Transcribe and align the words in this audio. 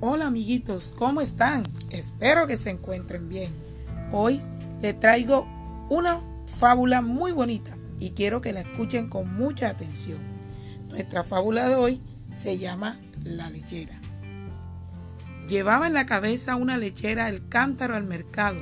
Hola 0.00 0.26
amiguitos, 0.26 0.94
¿cómo 0.96 1.20
están? 1.20 1.64
Espero 1.90 2.46
que 2.46 2.56
se 2.56 2.70
encuentren 2.70 3.28
bien. 3.28 3.50
Hoy 4.12 4.40
les 4.80 4.98
traigo 5.00 5.44
una 5.90 6.20
fábula 6.46 7.02
muy 7.02 7.32
bonita 7.32 7.76
y 7.98 8.10
quiero 8.10 8.40
que 8.40 8.52
la 8.52 8.60
escuchen 8.60 9.08
con 9.08 9.34
mucha 9.34 9.68
atención. 9.68 10.18
Nuestra 10.86 11.24
fábula 11.24 11.68
de 11.68 11.74
hoy 11.74 12.00
se 12.30 12.58
llama 12.58 13.00
La 13.24 13.50
lechera. 13.50 14.00
Llevaba 15.48 15.88
en 15.88 15.94
la 15.94 16.06
cabeza 16.06 16.54
una 16.54 16.76
lechera 16.76 17.28
el 17.28 17.48
cántaro 17.48 17.96
al 17.96 18.04
mercado 18.04 18.60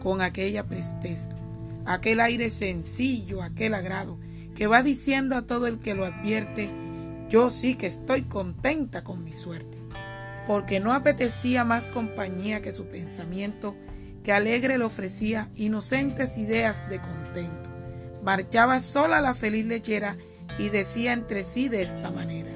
con 0.00 0.20
aquella 0.20 0.68
presteza, 0.68 1.30
aquel 1.84 2.20
aire 2.20 2.48
sencillo, 2.48 3.42
aquel 3.42 3.74
agrado 3.74 4.20
que 4.54 4.68
va 4.68 4.84
diciendo 4.84 5.34
a 5.34 5.42
todo 5.48 5.66
el 5.66 5.80
que 5.80 5.96
lo 5.96 6.04
advierte, 6.04 6.70
yo 7.28 7.50
sí 7.50 7.74
que 7.74 7.88
estoy 7.88 8.22
contenta 8.22 9.02
con 9.02 9.24
mi 9.24 9.34
suerte, 9.34 9.75
porque 10.46 10.80
no 10.80 10.92
apetecía 10.92 11.64
más 11.64 11.88
compañía 11.88 12.62
que 12.62 12.72
su 12.72 12.86
pensamiento, 12.86 13.76
que 14.22 14.32
alegre 14.32 14.78
le 14.78 14.84
ofrecía 14.84 15.50
inocentes 15.54 16.36
ideas 16.36 16.88
de 16.88 17.00
contento. 17.00 17.70
Marchaba 18.22 18.80
sola 18.80 19.20
la 19.20 19.34
feliz 19.34 19.66
lechera 19.66 20.16
y 20.58 20.68
decía 20.68 21.12
entre 21.12 21.44
sí 21.44 21.68
de 21.68 21.82
esta 21.82 22.10
manera, 22.10 22.50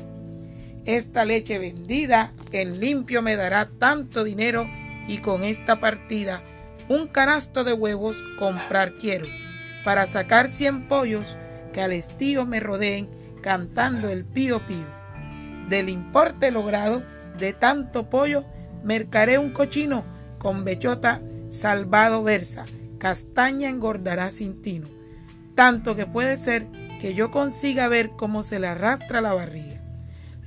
esta 0.87 1.25
leche 1.25 1.59
vendida 1.59 2.33
en 2.53 2.81
limpio 2.81 3.23
me 3.23 3.37
dará 3.37 3.69
tanto 3.79 4.25
dinero 4.25 4.69
y 5.07 5.19
con 5.19 5.43
esta 5.43 5.79
partida 5.79 6.43
un 6.89 7.07
canasto 7.07 7.65
de 7.65 7.73
huevos 7.73 8.17
comprar 8.39 8.95
quiero, 8.95 9.27
para 9.85 10.07
sacar 10.07 10.51
cien 10.51 10.89
pollos 10.89 11.37
que 11.73 11.83
al 11.83 11.93
estío 11.93 12.47
me 12.47 12.61
rodeen 12.61 13.09
cantando 13.43 14.09
el 14.09 14.25
pío 14.25 14.67
pío. 14.67 14.87
Del 15.69 15.89
importe 15.89 16.51
logrado 16.51 17.05
de 17.41 17.53
tanto 17.53 18.09
pollo, 18.09 18.45
mercaré 18.85 19.39
un 19.39 19.51
cochino 19.51 20.05
con 20.39 20.65
bechota 20.65 21.21
salvado 21.51 22.23
versa, 22.23 22.65
castaña 22.99 23.69
engordará 23.69 24.31
sin 24.31 24.63
tino, 24.63 24.87
tanto 25.55 25.97
que 25.97 26.07
puede 26.07 26.37
ser 26.37 26.67
que 27.01 27.15
yo 27.15 27.31
consiga 27.31 27.89
ver 27.89 28.11
cómo 28.11 28.43
se 28.43 28.61
le 28.61 28.69
arrastra 28.69 29.21
la 29.21 29.33
barriga. 29.33 29.81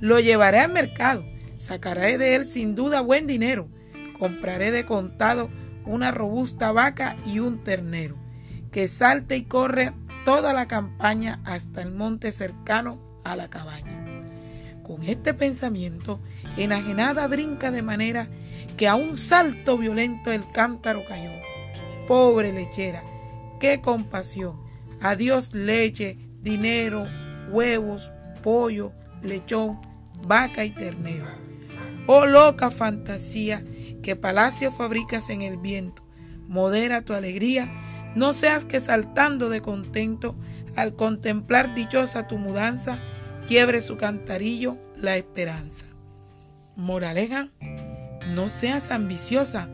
Lo 0.00 0.20
llevaré 0.20 0.60
al 0.60 0.72
mercado, 0.72 1.24
sacaré 1.58 2.16
de 2.16 2.36
él 2.36 2.48
sin 2.48 2.74
duda 2.74 3.00
buen 3.00 3.26
dinero, 3.26 3.68
compraré 4.18 4.70
de 4.70 4.86
contado 4.86 5.50
una 5.84 6.10
robusta 6.10 6.72
vaca 6.72 7.16
y 7.26 7.40
un 7.40 7.62
ternero, 7.62 8.16
que 8.70 8.88
salte 8.88 9.36
y 9.36 9.44
corre 9.44 9.92
toda 10.24 10.52
la 10.52 10.66
campaña 10.66 11.40
hasta 11.44 11.82
el 11.82 11.92
monte 11.92 12.32
cercano 12.32 12.98
a 13.24 13.36
la 13.36 13.48
cabaña. 13.48 14.03
Con 14.84 15.02
este 15.02 15.34
pensamiento, 15.34 16.20
enajenada 16.56 17.26
brinca 17.26 17.70
de 17.70 17.82
manera 17.82 18.28
que 18.76 18.86
a 18.86 18.94
un 18.94 19.16
salto 19.16 19.78
violento 19.78 20.30
el 20.30 20.48
cántaro 20.52 21.04
cayó. 21.06 21.32
Pobre 22.06 22.52
lechera, 22.52 23.02
qué 23.58 23.80
compasión. 23.80 24.62
Adiós 25.00 25.54
leche, 25.54 26.18
dinero, 26.42 27.08
huevos, 27.50 28.12
pollo, 28.42 28.92
lechón, 29.22 29.80
vaca 30.26 30.64
y 30.66 30.70
ternero. 30.70 31.26
Oh 32.06 32.26
loca 32.26 32.70
fantasía 32.70 33.64
que 34.02 34.16
palacio 34.16 34.70
fabricas 34.70 35.30
en 35.30 35.40
el 35.40 35.56
viento. 35.56 36.04
Modera 36.46 37.00
tu 37.00 37.14
alegría 37.14 37.72
no 38.14 38.34
seas 38.34 38.64
que 38.64 38.80
saltando 38.80 39.48
de 39.48 39.62
contento 39.62 40.36
al 40.76 40.94
contemplar 40.94 41.74
dichosa 41.74 42.26
tu 42.26 42.38
mudanza, 42.38 42.98
quiebre 43.46 43.80
su 43.80 43.96
cantarillo 43.96 44.78
la 44.96 45.16
esperanza. 45.16 45.86
Moraleja, 46.76 47.48
no 48.34 48.48
seas 48.48 48.90
ambiciosa 48.90 49.68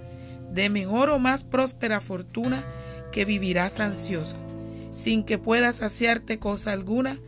de 0.52 0.68
mejor 0.68 1.10
o 1.10 1.18
más 1.18 1.44
próspera 1.44 2.00
fortuna 2.00 2.64
que 3.12 3.24
vivirás 3.24 3.80
ansiosa. 3.80 4.36
Sin 4.92 5.24
que 5.24 5.38
puedas 5.38 5.76
saciarte 5.76 6.38
cosa 6.38 6.72
alguna, 6.72 7.18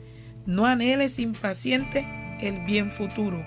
no 0.46 0.66
anheles 0.66 1.18
impaciente 1.18 2.06
el 2.40 2.64
bien 2.64 2.90
futuro. 2.90 3.46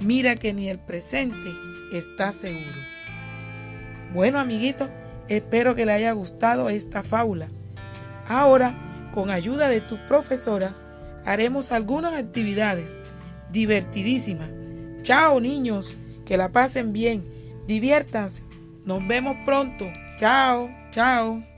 Mira 0.00 0.36
que 0.36 0.52
ni 0.52 0.68
el 0.68 0.78
presente 0.78 1.48
está 1.92 2.32
seguro. 2.32 2.80
Bueno, 4.12 4.40
amiguitos, 4.40 4.90
Espero 5.28 5.74
que 5.74 5.86
le 5.86 5.92
haya 5.92 6.12
gustado 6.12 6.68
esta 6.68 7.02
fábula. 7.02 7.48
Ahora, 8.28 8.74
con 9.12 9.30
ayuda 9.30 9.68
de 9.68 9.80
tus 9.80 9.98
profesoras, 10.00 10.84
haremos 11.24 11.72
algunas 11.72 12.14
actividades 12.14 12.96
divertidísimas. 13.50 14.48
Chao 15.02 15.40
niños, 15.40 15.96
que 16.24 16.36
la 16.36 16.52
pasen 16.52 16.92
bien, 16.92 17.24
diviértanse. 17.66 18.42
Nos 18.84 19.06
vemos 19.06 19.36
pronto. 19.44 19.90
Chao, 20.18 20.70
chao. 20.90 21.51